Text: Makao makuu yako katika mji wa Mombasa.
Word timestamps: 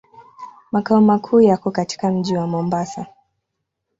Makao 0.71 1.01
makuu 1.01 1.41
yako 1.41 1.71
katika 1.71 2.11
mji 2.11 2.35
wa 2.35 2.47
Mombasa. 2.47 3.05